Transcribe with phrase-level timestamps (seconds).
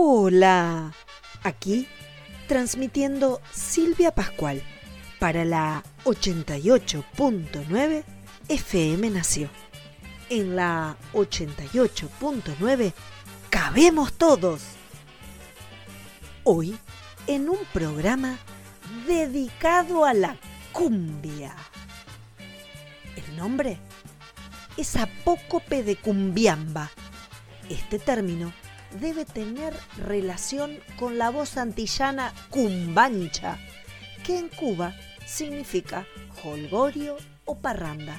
[0.00, 0.92] Hola,
[1.42, 1.88] aquí
[2.46, 4.62] transmitiendo Silvia Pascual
[5.18, 8.04] para la 88.9
[8.48, 9.50] FM Nació.
[10.30, 12.92] En la 88.9
[13.50, 14.62] cabemos todos.
[16.44, 16.78] Hoy
[17.26, 18.38] en un programa
[19.04, 20.36] dedicado a la
[20.70, 21.56] cumbia.
[23.16, 23.80] El nombre
[24.76, 26.88] es Apócope de Cumbiamba.
[27.68, 28.52] Este término
[29.00, 33.58] debe tener relación con la voz antillana cumbancha,
[34.24, 34.94] que en Cuba
[35.26, 36.06] significa
[36.44, 38.16] holgorio o parranda.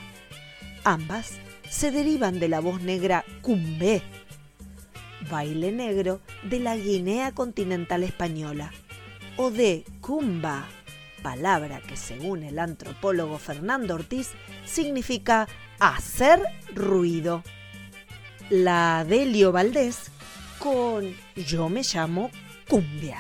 [0.84, 1.34] Ambas
[1.70, 4.02] se derivan de la voz negra cumbé,
[5.30, 8.72] baile negro de la Guinea continental española,
[9.38, 10.68] o de cumba,
[11.22, 14.32] palabra que según el antropólogo Fernando Ortiz
[14.66, 15.48] significa
[15.80, 16.42] hacer
[16.74, 17.44] ruido.
[18.50, 20.12] La Delio Valdés
[20.60, 22.30] con Yo me llamo
[22.68, 23.18] Cumbia.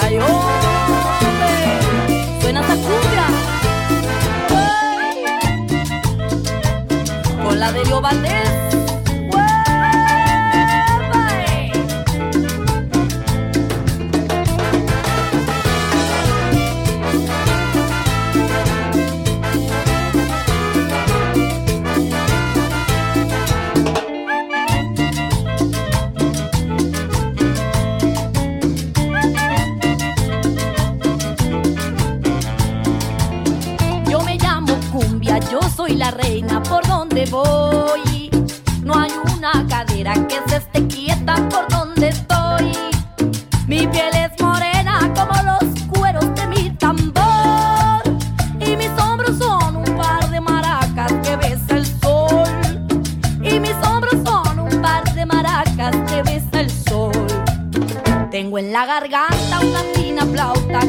[0.00, 0.18] Ay,
[35.52, 38.30] yo soy la reina por donde voy.
[38.82, 42.72] No hay una cadera que se esté quieta por donde estoy.
[43.66, 48.02] Mi piel es morena como los cueros de mi tambor.
[48.60, 52.48] Y mis hombros son un par de maracas que besa el sol.
[53.42, 57.26] Y mis hombros son un par de maracas que besa el sol.
[58.30, 60.80] Tengo en la garganta una fina flauta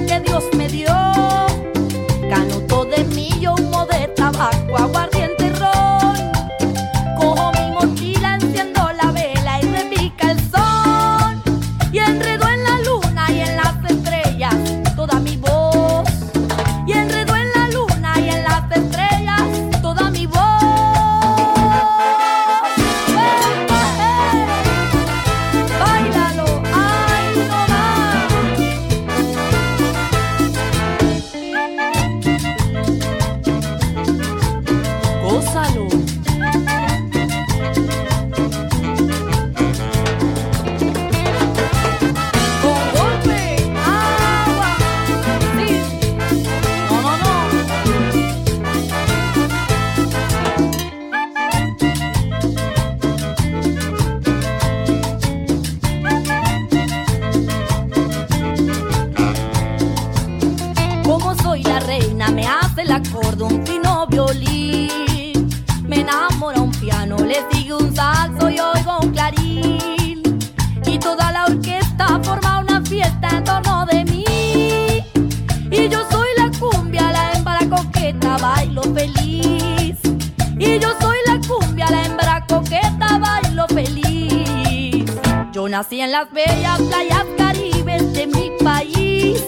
[85.73, 89.43] nací en las bellas playas caribes de mi país.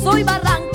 [0.00, 0.71] Soy barranquillera,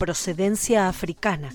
[0.00, 1.54] procedencia africana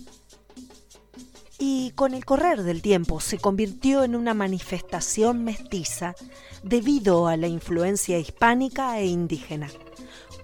[1.58, 6.14] y con el correr del tiempo se convirtió en una manifestación mestiza
[6.62, 9.68] debido a la influencia hispánica e indígena.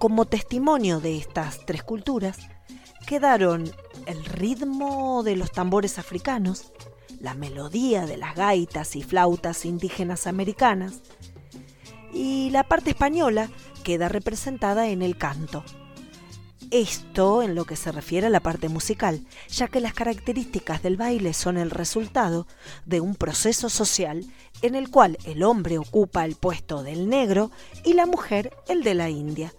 [0.00, 2.38] Como testimonio de estas tres culturas
[3.06, 3.70] quedaron
[4.06, 6.72] el ritmo de los tambores africanos,
[7.20, 11.02] la melodía de las gaitas y flautas indígenas americanas,
[12.12, 13.48] y la parte española
[13.84, 15.62] queda representada en el canto.
[16.72, 19.20] Esto en lo que se refiere a la parte musical,
[19.50, 22.46] ya que las características del baile son el resultado
[22.86, 24.24] de un proceso social
[24.62, 27.50] en el cual el hombre ocupa el puesto del negro
[27.84, 29.52] y la mujer el de la india.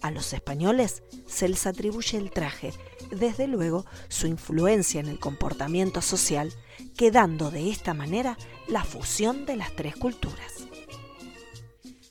[0.00, 2.72] A los españoles se les atribuye el traje,
[3.10, 6.50] desde luego su influencia en el comportamiento social,
[6.96, 8.38] quedando de esta manera
[8.68, 10.66] la fusión de las tres culturas.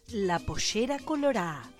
[0.10, 1.72] La pollera colorada.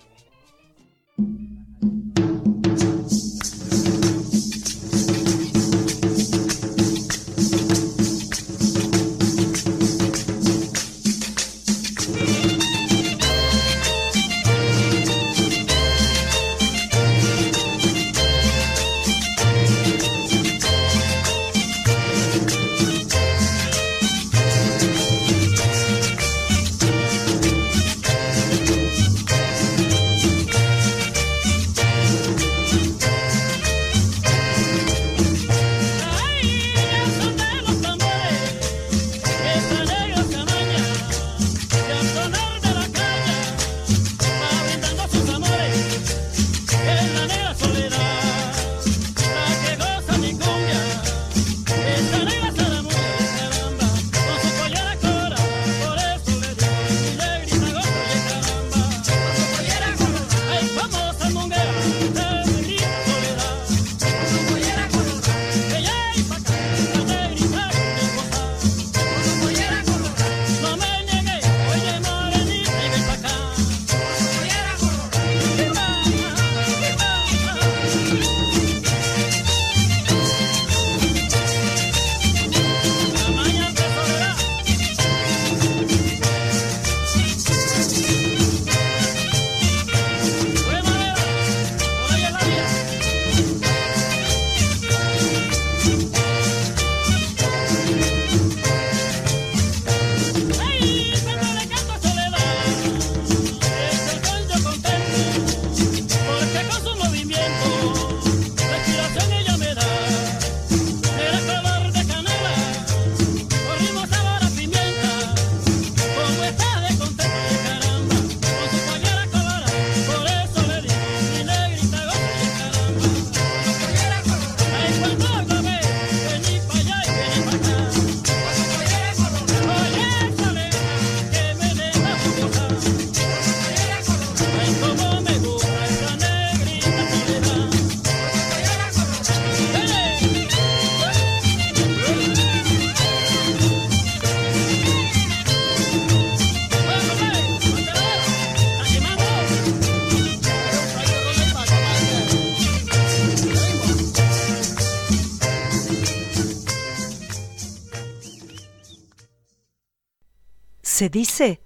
[161.04, 161.60] Se dice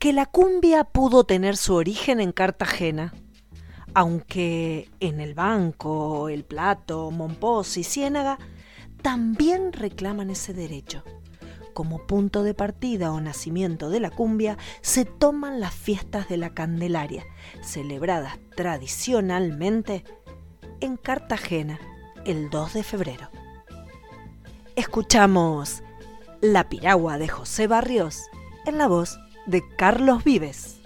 [0.00, 3.14] que la cumbia pudo tener su origen en Cartagena,
[3.94, 8.40] aunque en el Banco, El Plato, Monpós y Ciénaga
[9.00, 11.04] también reclaman ese derecho.
[11.72, 16.52] Como punto de partida o nacimiento de la cumbia se toman las fiestas de la
[16.52, 17.24] Candelaria,
[17.62, 20.02] celebradas tradicionalmente
[20.80, 21.78] en Cartagena
[22.24, 23.30] el 2 de febrero.
[24.74, 25.84] Escuchamos
[26.40, 28.24] La piragua de José Barrios
[28.66, 30.76] en la voz de Carlos Vives.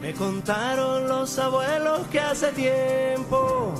[0.00, 3.74] Me contaron los abuelos que hace tiempo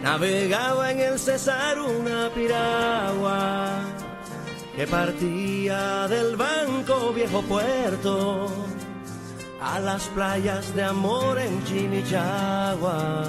[0.00, 3.80] navegaba en el Cesar una piragua
[4.78, 8.46] que partía del banco viejo puerto
[9.60, 13.24] a las playas de amor en Chimichagua.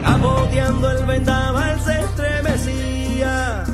[0.00, 3.64] Caboteando el vendaval se estremecía,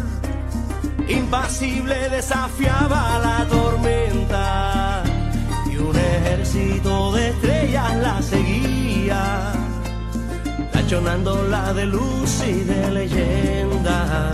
[1.06, 5.02] impasible desafiaba la tormenta
[5.70, 9.52] y un ejército de estrellas la seguía,
[10.72, 14.32] tachonándola de luz y de leyenda.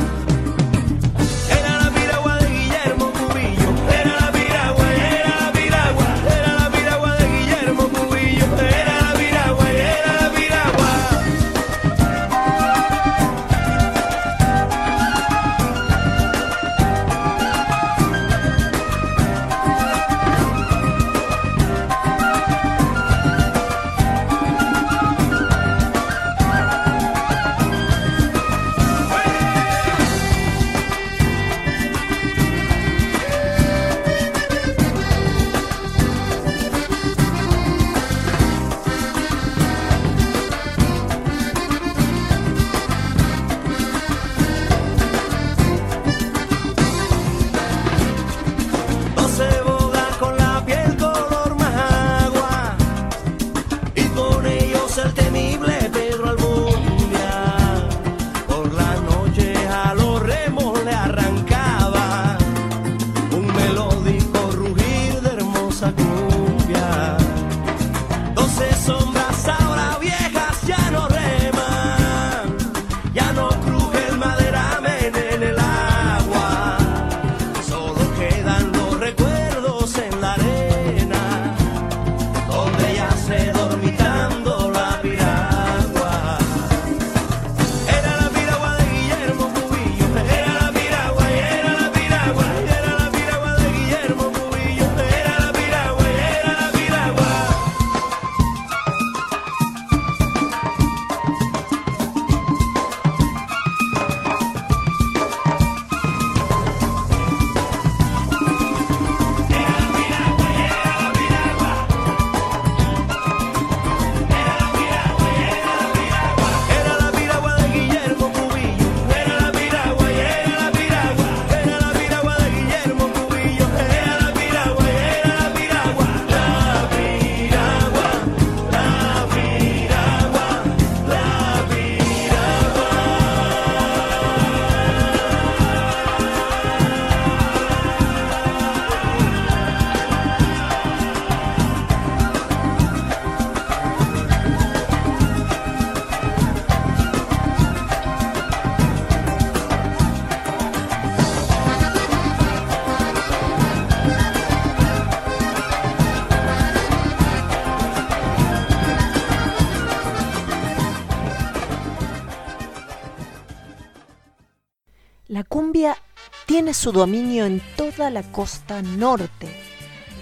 [166.75, 169.49] su dominio en toda la costa norte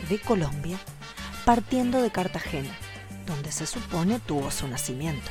[0.09, 0.79] de Colombia,
[1.45, 2.71] partiendo de Cartagena,
[3.27, 5.31] donde se supone tuvo su nacimiento.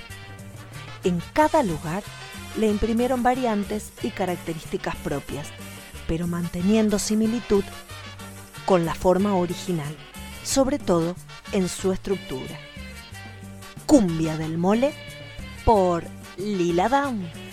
[1.04, 2.04] En cada lugar
[2.58, 5.48] le imprimieron variantes y características propias,
[6.08, 7.64] pero manteniendo similitud
[8.66, 9.96] con la forma original,
[10.44, 11.16] sobre todo
[11.52, 12.60] en su estructura.
[13.86, 14.94] Cumbia del mole
[15.66, 16.04] por
[16.38, 17.47] Lila Down.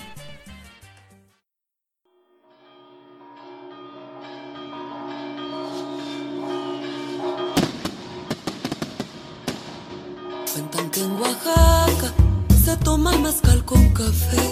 [13.94, 14.43] book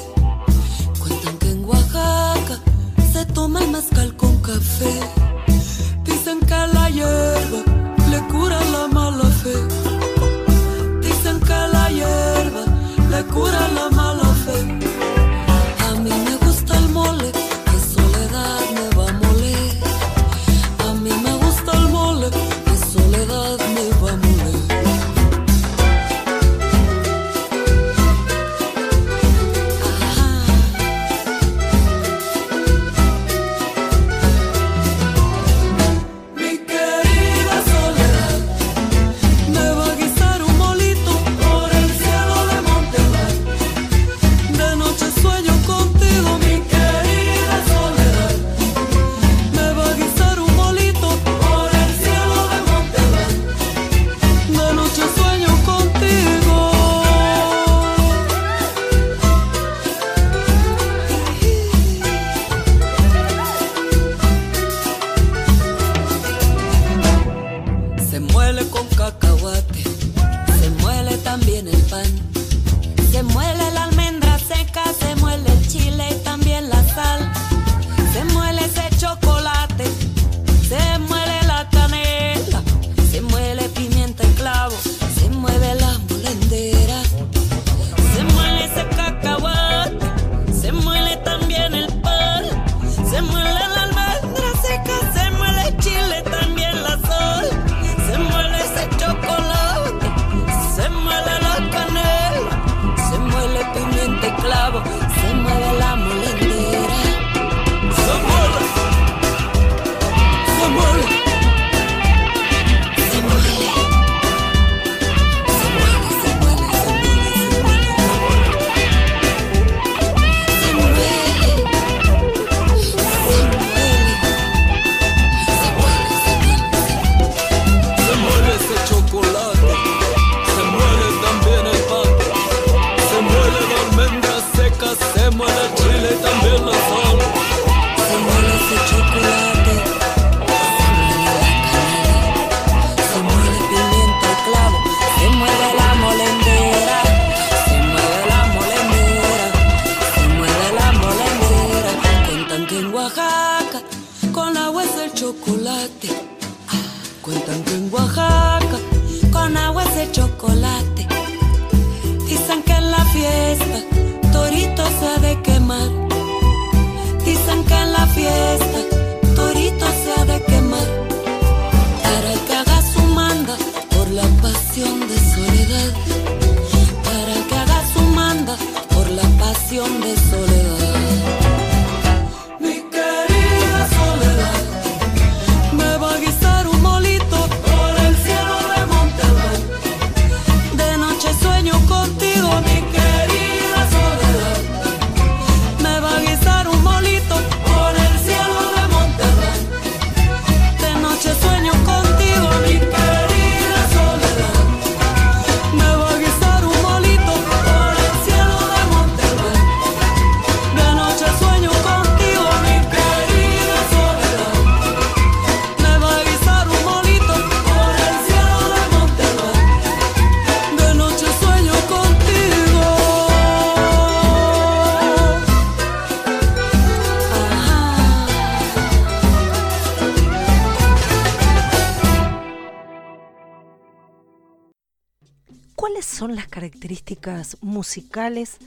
[236.22, 238.58] son las características musicales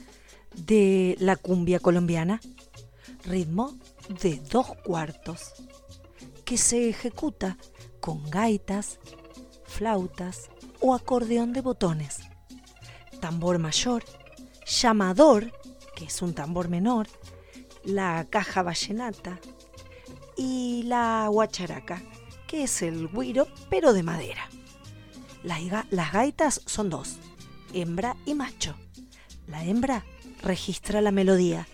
[0.54, 2.38] de la cumbia colombiana?
[3.24, 3.78] Ritmo
[4.20, 5.54] de dos cuartos,
[6.44, 7.56] que se ejecuta
[7.98, 8.98] con gaitas,
[9.64, 12.18] flautas o acordeón de botones.
[13.22, 14.04] Tambor mayor,
[14.66, 15.50] llamador,
[15.94, 17.08] que es un tambor menor,
[17.84, 19.40] la caja vallenata
[20.36, 22.02] y la guacharaca,
[22.46, 24.46] que es el guiro pero de madera.
[25.42, 27.18] Las, las gaitas son dos,
[27.80, 28.74] hembra y macho.
[29.46, 30.04] La hembra
[30.42, 31.68] registra la melodía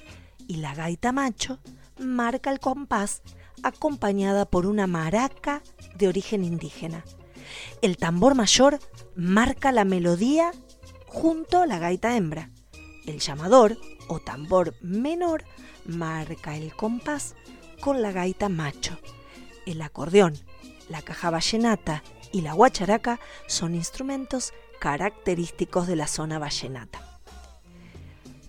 [0.49, 1.59] y la gaita macho
[1.99, 3.23] marca el compás
[3.62, 5.62] acompañada por una maraca
[5.95, 7.05] de origen indígena.
[7.81, 8.81] El tambor mayor
[9.15, 10.53] marca la melodía
[11.07, 12.51] junto a la gaita hembra.
[13.07, 15.45] El llamador o tambor menor
[15.85, 17.35] marca el compás
[17.81, 18.99] con la gaita macho.
[19.67, 20.38] El acordeón,
[20.88, 27.21] la caja vallenata y la guacharaca son instrumentos característicos de la zona vallenata.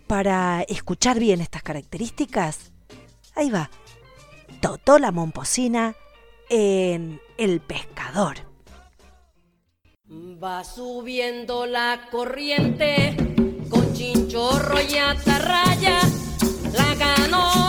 [0.08, 2.72] Para escuchar bien estas características,
[3.36, 3.70] ahí va,
[4.60, 5.94] Totó la Momposina
[6.50, 8.38] en El Pescador.
[10.10, 13.16] Va subiendo la corriente
[13.70, 16.00] con chinchorro y atarraya,
[16.74, 17.63] la ganó.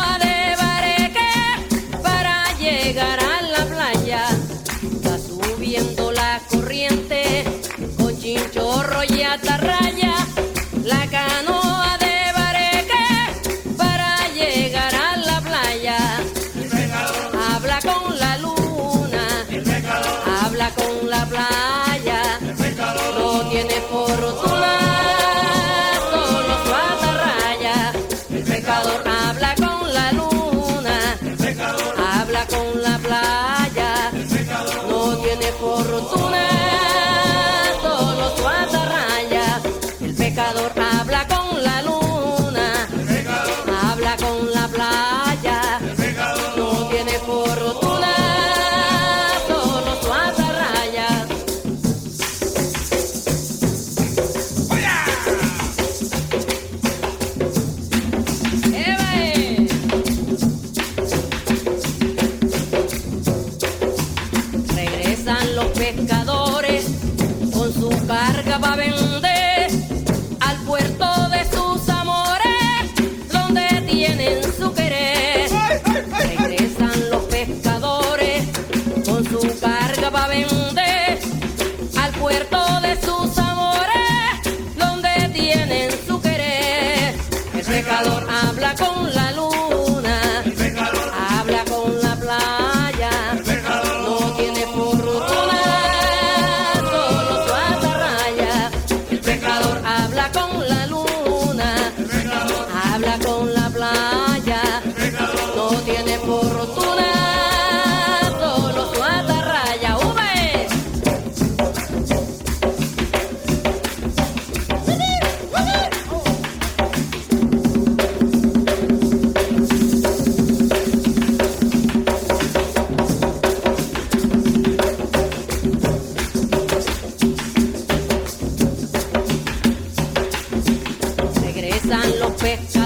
[132.57, 132.84] derecha.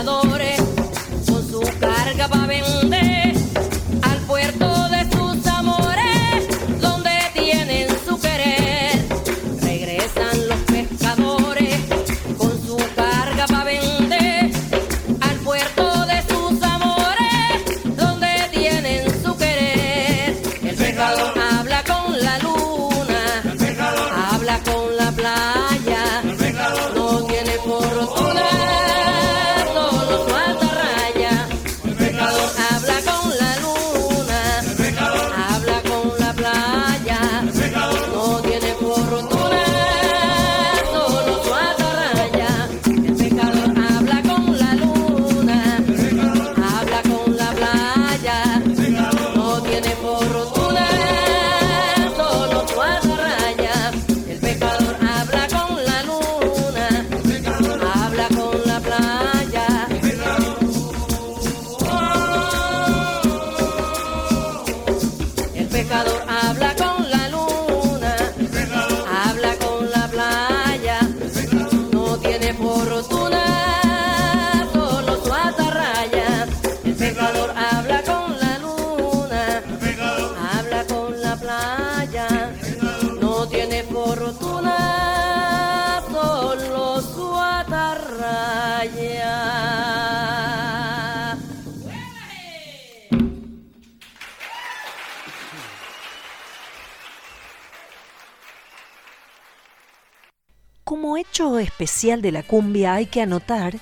[101.99, 103.75] de la cumbia hay que anotar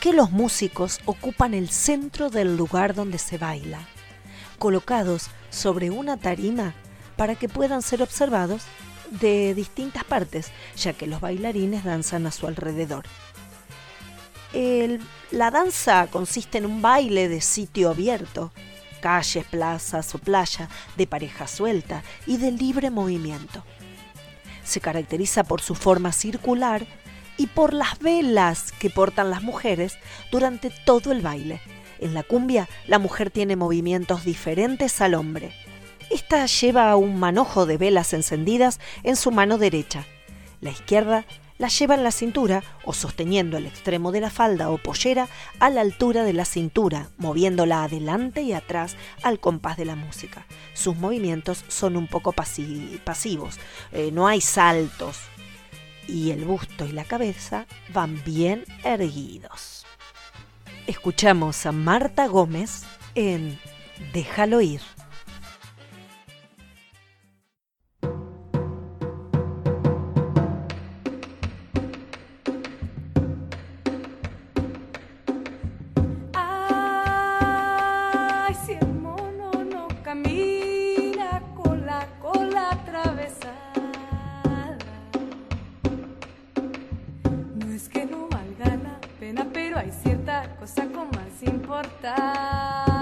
[0.00, 3.86] que los músicos ocupan el centro del lugar donde se baila,
[4.58, 6.74] colocados sobre una tarima
[7.16, 8.64] para que puedan ser observados
[9.08, 13.04] de distintas partes, ya que los bailarines danzan a su alrededor.
[15.30, 18.50] La danza consiste en un baile de sitio abierto,
[19.00, 23.62] calles, plazas o playa, de pareja suelta y de libre movimiento.
[24.64, 26.84] Se caracteriza por su forma circular
[27.36, 29.98] y por las velas que portan las mujeres
[30.30, 31.60] durante todo el baile.
[31.98, 35.52] En la cumbia, la mujer tiene movimientos diferentes al hombre.
[36.10, 40.04] Esta lleva un manojo de velas encendidas en su mano derecha.
[40.60, 41.24] La izquierda
[41.56, 45.28] la lleva en la cintura o sosteniendo el extremo de la falda o pollera
[45.60, 50.46] a la altura de la cintura, moviéndola adelante y atrás al compás de la música.
[50.74, 53.58] Sus movimientos son un poco pasivos,
[53.92, 55.20] eh, no hay saltos
[56.08, 59.86] y el busto y la cabeza van bien erguidos.
[60.86, 62.82] Escuchamos a Marta Gómez
[63.14, 63.58] en
[64.12, 64.80] Déjalo ir.
[90.58, 92.93] cosa con más importar.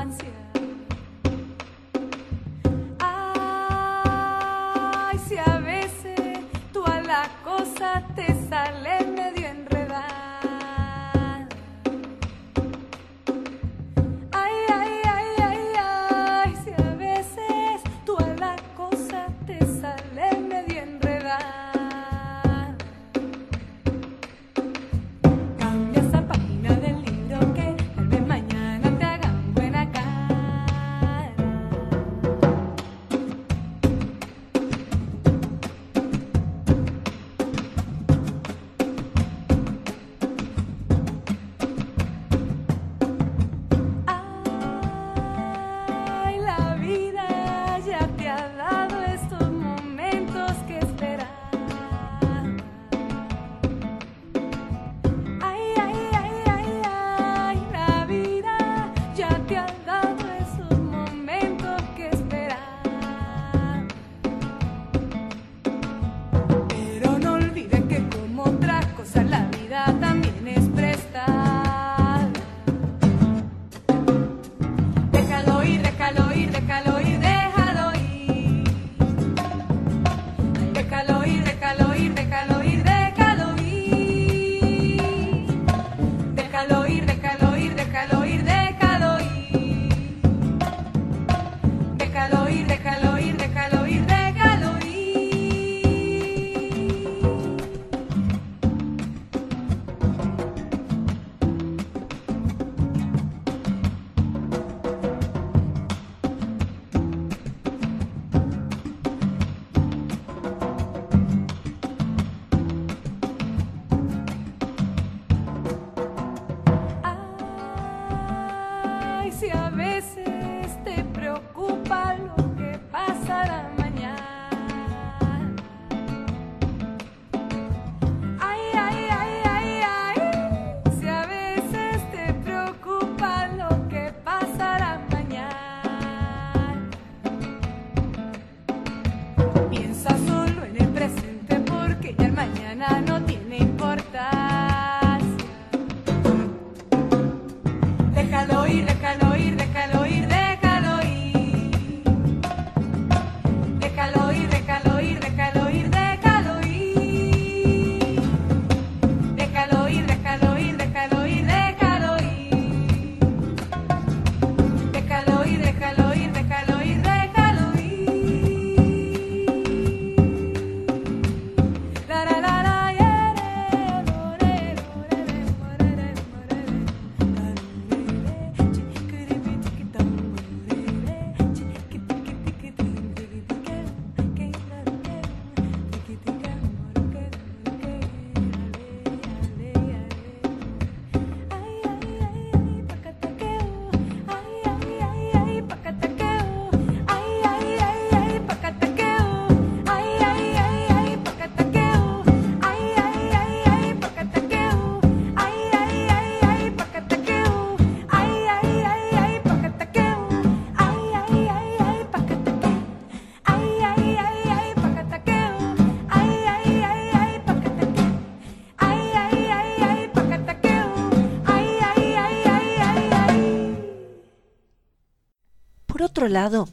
[226.22, 226.68] Otro lado,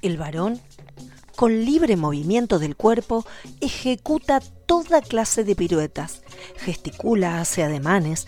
[0.00, 0.62] el varón,
[1.36, 3.26] con libre movimiento del cuerpo,
[3.60, 6.22] ejecuta toda clase de piruetas,
[6.56, 8.26] gesticula, hace ademanes,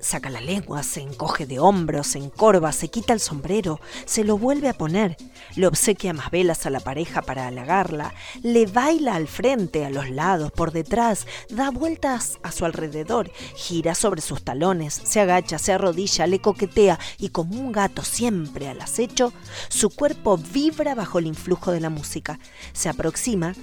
[0.00, 4.38] saca la lengua, se encoge de hombros, se encorva, se quita el sombrero, se lo
[4.38, 5.16] vuelve a poner,
[5.56, 10.10] le obsequia más velas a la pareja para halagarla, le baila al frente, a los
[10.10, 15.72] lados, por detrás, da vueltas a su alrededor, gira sobre sus talones, se agacha, se
[15.72, 19.32] arrodilla, le coquetea y como un gato siempre al acecho,
[19.68, 22.38] su cuerpo vibra bajo el influjo de la música,
[22.72, 23.54] se aproxima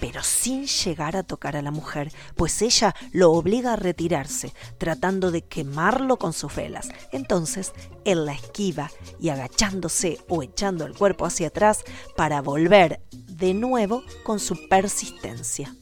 [0.00, 5.30] pero sin llegar a tocar a la mujer, pues ella lo obliga a retirarse, tratando
[5.30, 6.88] de quemarlo con sus velas.
[7.12, 7.72] Entonces
[8.04, 11.84] él la esquiva y agachándose o echando el cuerpo hacia atrás
[12.16, 15.74] para volver de nuevo con su persistencia.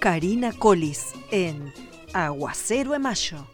[0.00, 1.72] Karina Collis en
[2.12, 3.46] Aguacero de Mayo.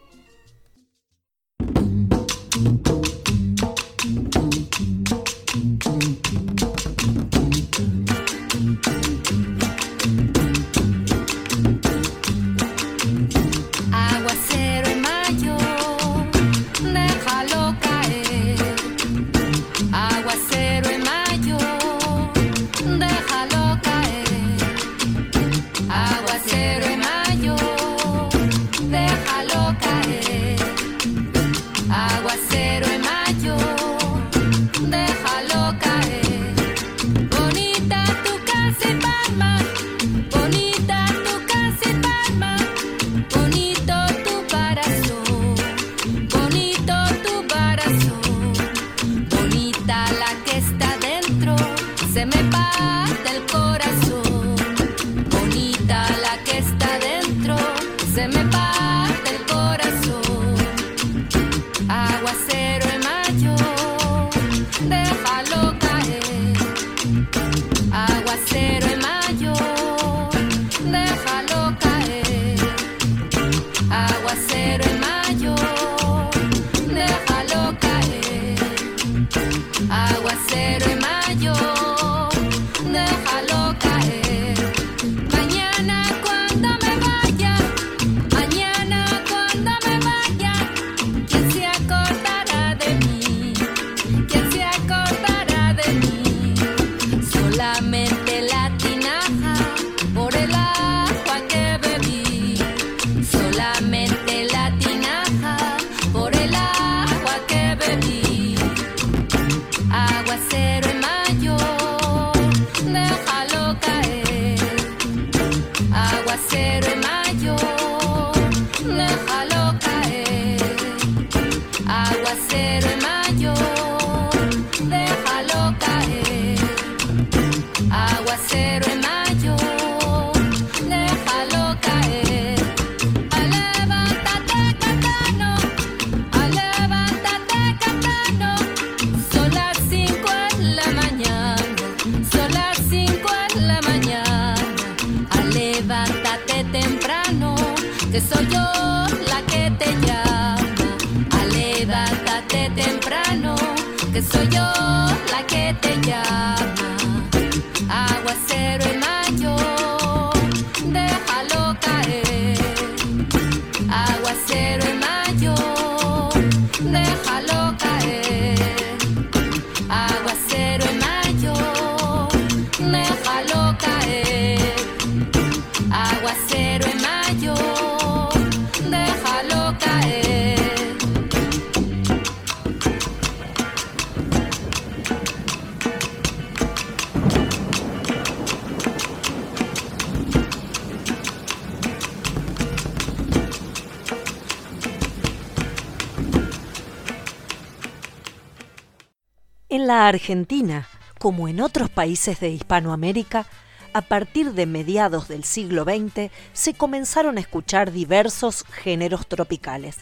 [199.89, 203.47] La Argentina, como en otros países de Hispanoamérica,
[203.91, 209.97] a partir de mediados del siglo XX se comenzaron a escuchar diversos géneros tropicales.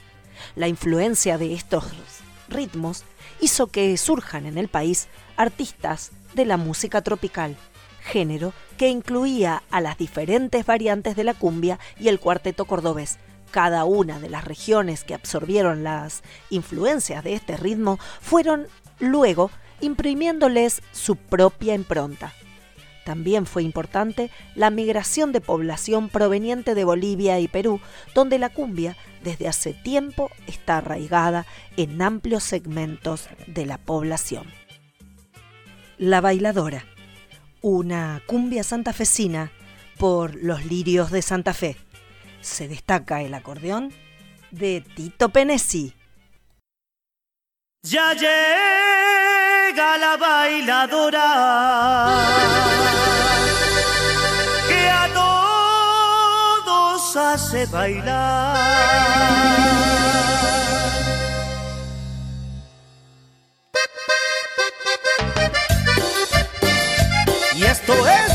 [0.58, 1.86] La influencia de estos
[2.50, 3.06] ritmos
[3.40, 7.56] hizo que surjan en el país artistas de la música tropical,
[8.02, 13.20] género que incluía a las diferentes variantes de la cumbia y el cuarteto cordobés.
[13.52, 18.68] Cada una de las regiones que absorbieron las influencias de este ritmo fueron
[19.00, 19.50] luego
[19.82, 22.34] imprimiéndoles su propia impronta.
[23.08, 27.80] También fue importante la migración de población proveniente de Bolivia y Perú,
[28.14, 31.46] donde la cumbia desde hace tiempo está arraigada
[31.78, 34.46] en amplios segmentos de la población.
[35.98, 36.84] La Bailadora,
[37.62, 39.52] una cumbia santafesina
[39.98, 41.78] por los lirios de Santa Fe.
[42.42, 43.94] Se destaca el acordeón
[44.52, 45.94] de Tito Penesi.
[47.84, 48.14] Ya
[49.68, 51.28] llega la bailadora
[54.68, 55.10] que a
[56.64, 58.58] todos hace bailar.
[67.56, 68.32] Y esto es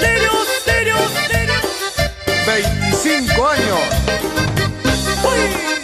[0.00, 1.66] Lirios, Lirios, Lirios.
[2.46, 3.80] 25 años.
[5.22, 5.79] ¡Uy!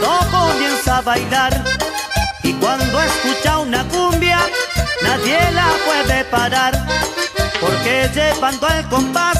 [0.00, 1.64] Cuando comienza a bailar.
[2.42, 4.38] Y cuando escucha una cumbia,
[5.02, 6.86] nadie la puede parar.
[7.60, 9.38] Porque llevando el compás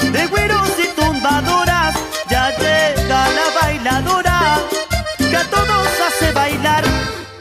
[0.00, 1.94] de güeros y tumbadoras,
[2.28, 4.58] ya llega la bailadora
[5.18, 6.84] que a todos hace bailar.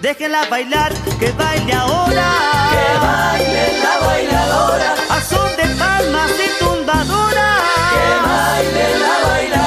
[0.01, 2.31] Déjenla bailar, que baile ahora.
[2.71, 4.95] Que baile la bailadora.
[5.09, 7.61] A son de palmas y tumbadoras.
[7.91, 9.60] Que baile la bailadora.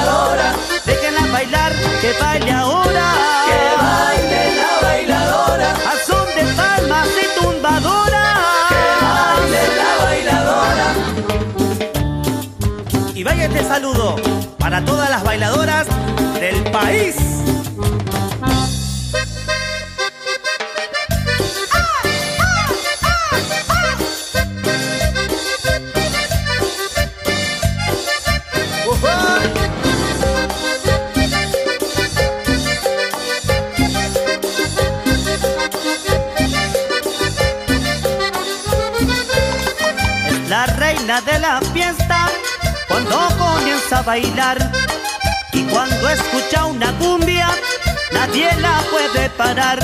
[1.35, 3.07] Bailar, que baile ahora.
[3.49, 5.69] Que baile la bailadora.
[5.71, 8.39] A son de palmas y tumbadoras.
[8.69, 10.87] Que baile la bailadora.
[13.13, 14.15] Y vaya este saludo
[14.57, 15.87] para todas las bailadoras
[16.39, 17.24] del país.
[41.21, 42.27] De la fiesta
[42.89, 44.57] cuando comienza a bailar.
[45.53, 47.47] Y cuando escucha una cumbia
[48.11, 49.79] nadie la puede parar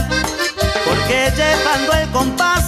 [0.86, 2.68] porque llevando el compás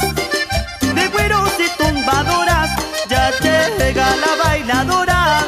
[0.96, 2.70] de güeros y tumbadoras
[3.10, 5.40] ya llega la bailadora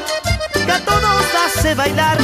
[0.53, 2.17] que a todos hace bailar.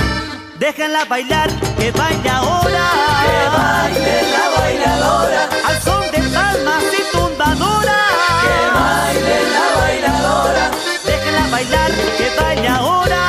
[0.60, 2.86] Déjenla bailar que baile ahora.
[3.24, 5.50] Que baile la bailadora.
[5.68, 8.12] Al son de palmas y tumbadoras.
[8.44, 9.80] Que baile la bailadora déjenla
[11.62, 13.20] bailar que baile ahora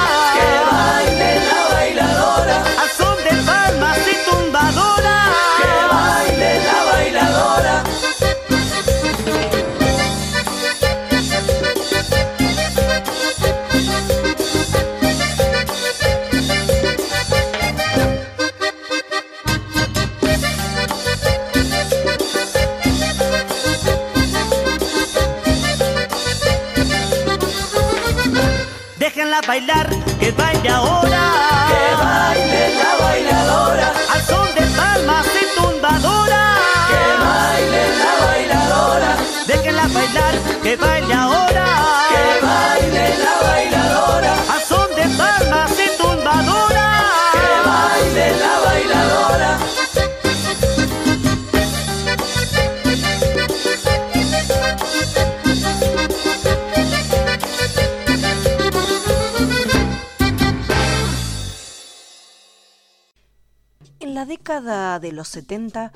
[65.22, 65.92] los 70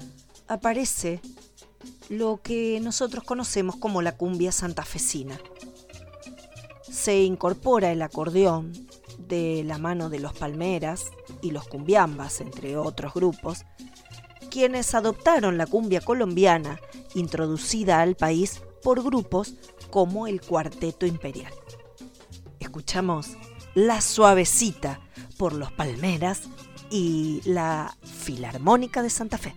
[0.47, 1.20] aparece
[2.11, 5.37] lo que nosotros conocemos como la cumbia santafesina.
[6.89, 8.72] Se incorpora el acordeón
[9.18, 11.07] de la mano de los Palmeras
[11.43, 13.64] y los cumbiambas, entre otros grupos,
[14.49, 16.79] quienes adoptaron la cumbia colombiana
[17.16, 19.55] introducida al país por grupos
[19.91, 21.53] como el Cuarteto Imperial.
[22.61, 23.31] Escuchamos
[23.74, 25.01] La Suavecita
[25.37, 26.43] por los Palmeras
[26.91, 29.55] y la Filarmónica de Santa Fe.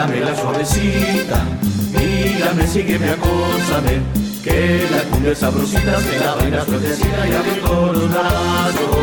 [0.00, 1.44] Bailame la suavecita,
[1.92, 4.00] mírame, sígueme, acósame,
[4.42, 8.96] que la cumbia sabrosita, se la baila suavecita y abre con los brazos.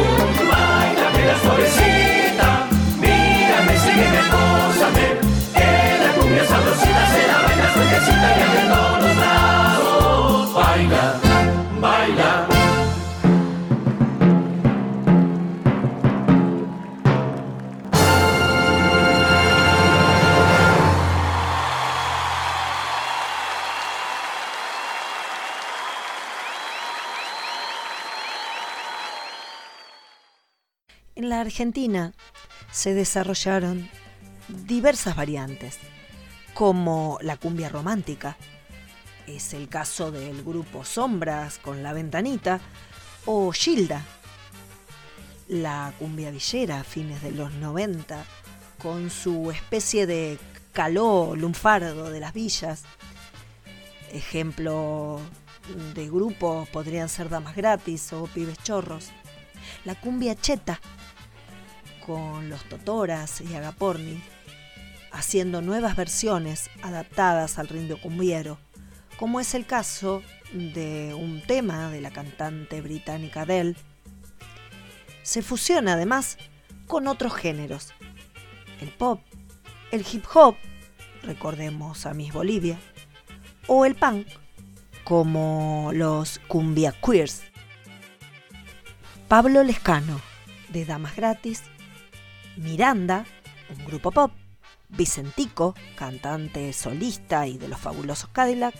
[0.49, 2.67] Bailame la suavecita,
[2.99, 5.05] mírame, sígueme, acósame,
[5.53, 10.53] que la cumbia sabrosita, se la baila suavecita y abre con los brazos.
[10.55, 11.19] Baila,
[11.79, 12.56] baila.
[31.41, 32.13] Argentina
[32.71, 33.89] se desarrollaron
[34.47, 35.77] diversas variantes,
[36.53, 38.37] como la cumbia romántica,
[39.27, 42.59] es el caso del grupo Sombras con La Ventanita,
[43.25, 44.03] o Gilda,
[45.49, 48.25] la cumbia villera a fines de los 90,
[48.81, 50.39] con su especie de
[50.71, 52.83] caló lunfardo de las villas.
[54.11, 55.19] Ejemplo
[55.93, 59.09] de grupos podrían ser Damas Gratis o Pibes Chorros.
[59.83, 60.79] La cumbia cheta,
[62.07, 64.23] con los Totoras y Agaporni,
[65.11, 68.57] haciendo nuevas versiones adaptadas al ritmo cumbiero,
[69.19, 73.75] como es el caso de un tema de la cantante británica Adele.
[75.21, 76.37] Se fusiona además
[76.87, 77.93] con otros géneros,
[78.79, 79.19] el pop,
[79.91, 80.55] el hip hop,
[81.23, 82.79] recordemos a Miss Bolivia,
[83.67, 84.27] o el punk,
[85.03, 87.43] como los cumbia queers.
[89.27, 90.21] Pablo Lescano,
[90.69, 91.63] de Damas Gratis,
[92.57, 93.25] Miranda,
[93.77, 94.31] un grupo pop,
[94.89, 98.73] Vicentico, cantante solista y de los fabulosos Cadillac,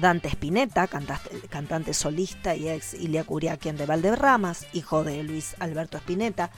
[0.00, 6.50] Dante Spinetta, cantante, solista y ex Ilia Curiaquian de Valderramas, hijo de Luis Alberto Spinetta,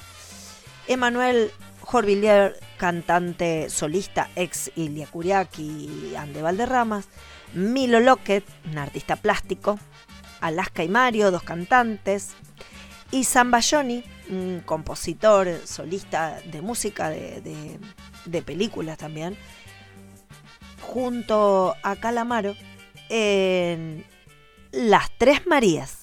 [0.87, 1.51] Emanuel
[1.81, 7.09] Jorvillier, cantante solista, ex Ilia Curiaki de Valderramas,
[7.55, 9.79] Milo Lockett, un artista plástico,
[10.41, 12.35] Alaska y Mario, dos cantantes,
[13.11, 14.05] y Bayoni,
[14.65, 17.79] compositor, solista de música, de,
[18.25, 19.37] de películas también,
[20.81, 22.55] junto a Calamaro
[23.09, 24.05] en
[24.71, 26.02] Las Tres Marías.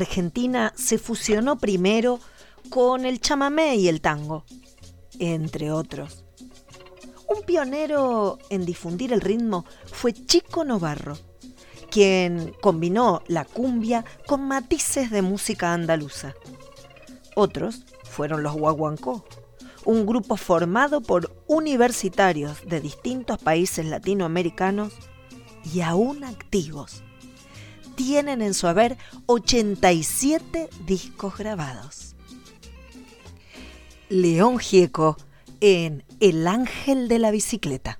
[0.00, 2.20] Argentina se fusionó primero
[2.68, 4.44] con el chamamé y el tango,
[5.18, 6.24] entre otros.
[7.28, 11.16] Un pionero en difundir el ritmo fue Chico Novarro,
[11.90, 16.34] quien combinó la cumbia con matices de música andaluza.
[17.36, 19.24] Otros fueron los Guaguancó,
[19.84, 24.92] un grupo formado por universitarios de distintos países latinoamericanos
[25.72, 27.02] y aún activos
[27.94, 32.14] tienen en su haber 87 discos grabados.
[34.08, 35.16] León Gieco
[35.60, 37.98] en El Ángel de la Bicicleta.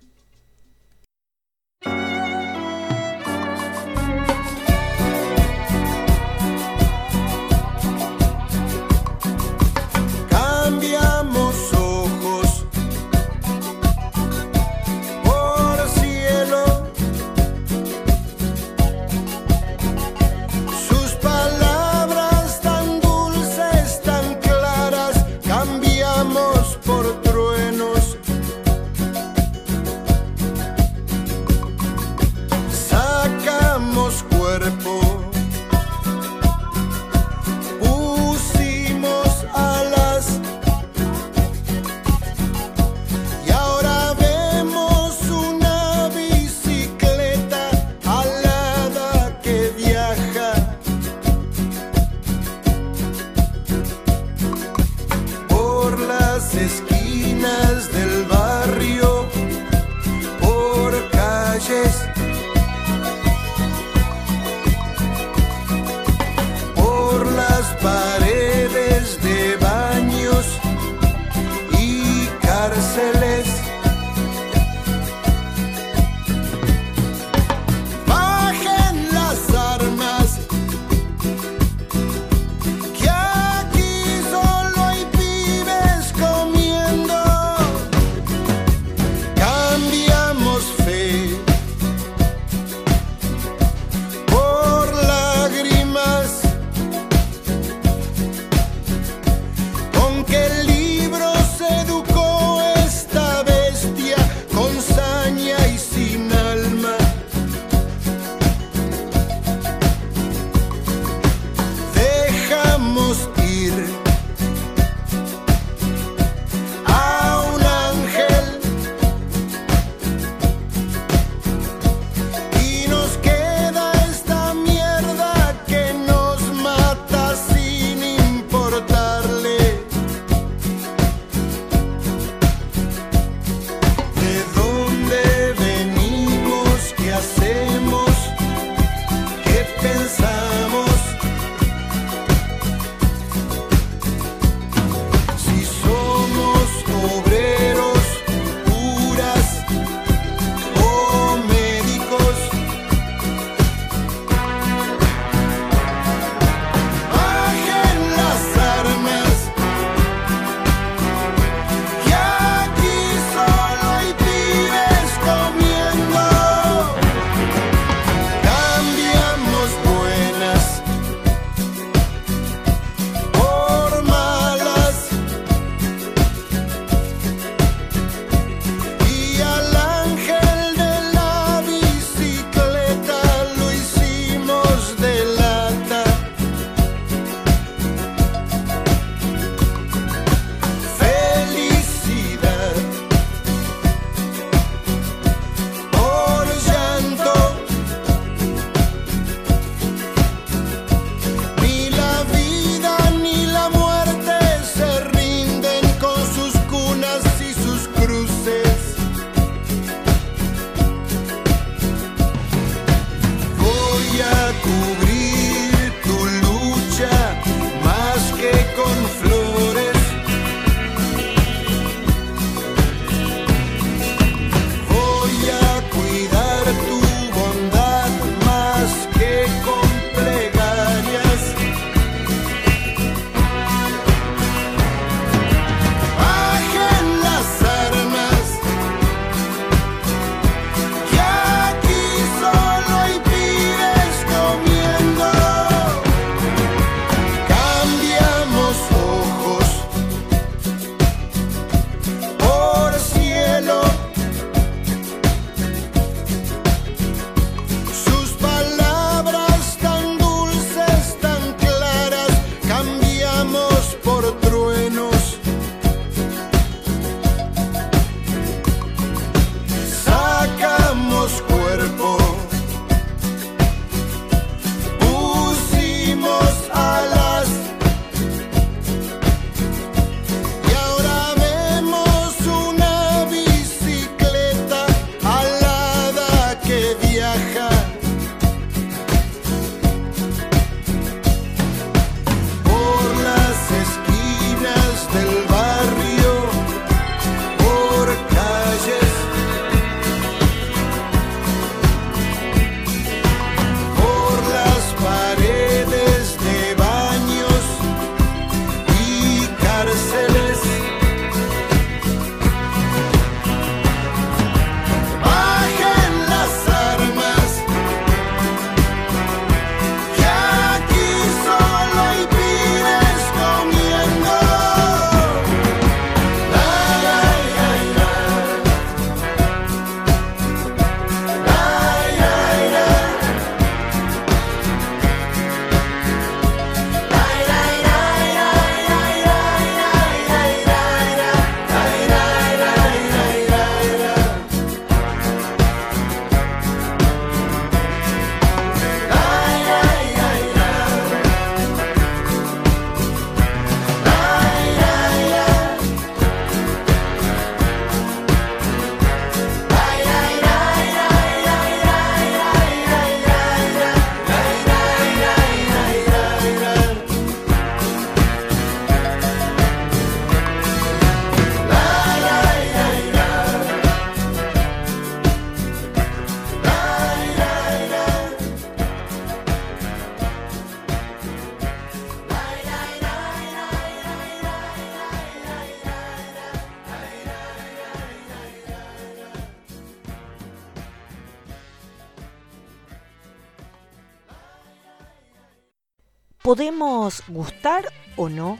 [396.51, 398.59] Podemos gustar o no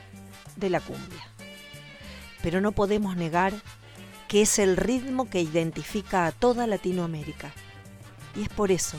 [0.55, 1.29] de la cumbia,
[2.41, 3.53] pero no podemos negar
[4.29, 7.51] que es el ritmo que identifica a toda Latinoamérica.
[8.37, 8.97] Y es por eso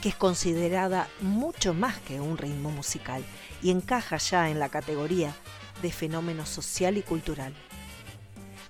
[0.00, 3.22] que es considerada mucho más que un ritmo musical
[3.60, 5.34] y encaja ya en la categoría
[5.82, 7.52] de fenómeno social y cultural.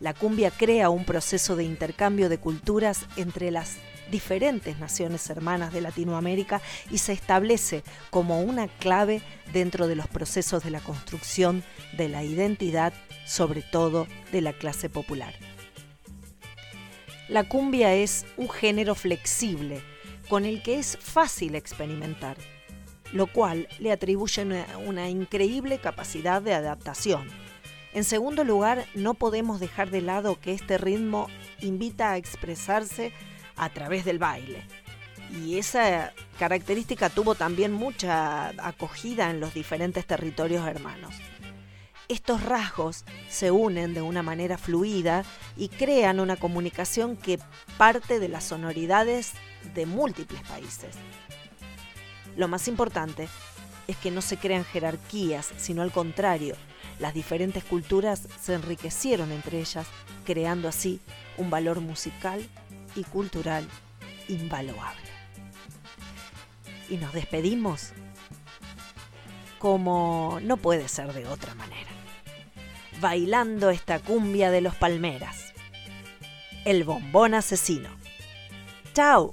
[0.01, 3.76] La cumbia crea un proceso de intercambio de culturas entre las
[4.11, 10.62] diferentes naciones hermanas de Latinoamérica y se establece como una clave dentro de los procesos
[10.64, 11.62] de la construcción
[11.96, 12.92] de la identidad,
[13.24, 15.34] sobre todo de la clase popular.
[17.28, 19.80] La cumbia es un género flexible
[20.28, 22.36] con el que es fácil experimentar,
[23.12, 24.44] lo cual le atribuye
[24.84, 27.28] una, increíble capacidad de adaptación.
[27.92, 31.28] En segundo lugar, no podemos dejar de lado que este ritmo
[31.61, 33.12] invita a expresarse
[33.61, 34.64] a través del baile.
[35.30, 41.14] Y esa característica tuvo también mucha acogida en los diferentes territorios hermanos.
[42.08, 45.24] Estos rasgos se unen de una manera fluida
[45.56, 47.38] y crean una comunicación que
[47.76, 49.32] parte de las sonoridades
[49.74, 50.96] de múltiples países.
[52.36, 53.28] Lo más importante
[53.86, 56.56] es que no se crean jerarquías, sino al contrario,
[56.98, 59.86] las diferentes culturas se enriquecieron entre ellas,
[60.24, 61.00] creando así
[61.36, 62.48] un valor musical
[62.95, 63.66] y cultural
[64.28, 65.01] invaluable.
[66.88, 67.93] Y nos despedimos
[69.59, 71.91] como no puede ser de otra manera
[73.01, 75.55] bailando esta cumbia de los palmeras.
[76.64, 77.88] El bombón asesino.
[78.93, 79.32] ¡Chao!